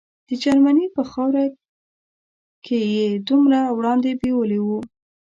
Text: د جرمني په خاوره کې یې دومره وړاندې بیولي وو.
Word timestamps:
د 0.27 0.29
جرمني 0.43 0.87
په 0.95 1.01
خاوره 1.11 1.45
کې 2.65 2.79
یې 2.95 3.05
دومره 3.27 3.59
وړاندې 3.77 4.11
بیولي 4.21 4.59
وو. 4.65 4.79